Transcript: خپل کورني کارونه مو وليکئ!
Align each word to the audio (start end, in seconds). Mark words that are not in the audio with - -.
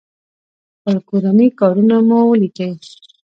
خپل 0.75 0.97
کورني 1.09 1.47
کارونه 1.59 1.95
مو 2.07 2.19
وليکئ! 2.29 2.71